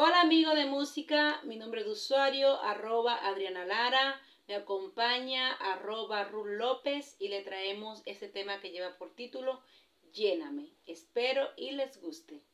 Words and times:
Hola 0.00 0.20
amigo 0.20 0.54
de 0.54 0.64
música, 0.64 1.40
mi 1.42 1.56
nombre 1.56 1.82
de 1.82 1.90
usuario 1.90 2.60
arroba 2.62 3.16
Adriana 3.26 3.64
Lara, 3.66 4.22
me 4.46 4.54
acompaña 4.54 5.54
arroba 5.54 6.22
Rul 6.22 6.56
López 6.56 7.16
y 7.18 7.26
le 7.26 7.42
traemos 7.42 8.02
este 8.06 8.28
tema 8.28 8.60
que 8.60 8.70
lleva 8.70 8.96
por 8.96 9.16
título 9.16 9.60
Lléname. 10.12 10.68
Espero 10.86 11.48
y 11.56 11.72
les 11.72 12.00
guste. 12.00 12.44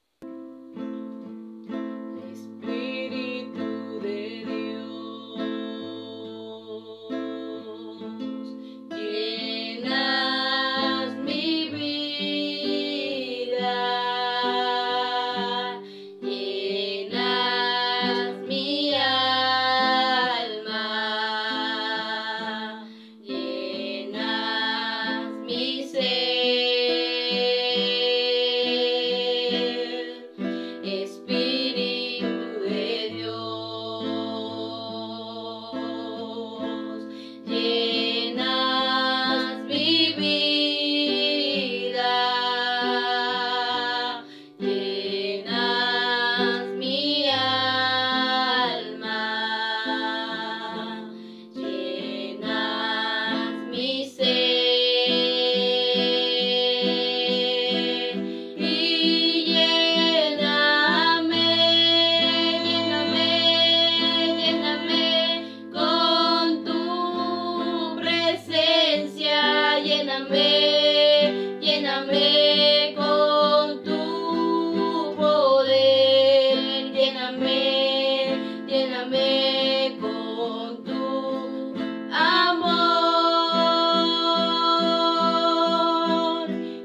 lléname, 70.15 71.59
lléname 71.61 72.95
con 72.97 73.83
tu 73.83 75.15
poder, 75.17 76.93
lléname, 76.93 78.65
lléname 78.69 79.99
con 80.01 80.85
tu 80.85 81.75
amor 82.13 82.89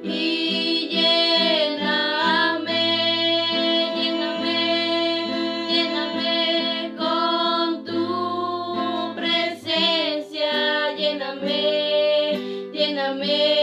y 0.04 0.90
lléname, 0.92 2.84
lléname, 3.96 4.60
lléname 5.70 6.96
con 6.98 7.86
tu 7.86 8.04
presencia, 9.16 10.52
lléname. 10.98 11.79
me. 13.14 13.59